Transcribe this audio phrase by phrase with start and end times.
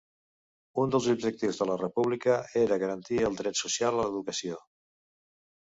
[0.83, 4.63] Un dels objectius de la República era garantir el dret social a l'educació.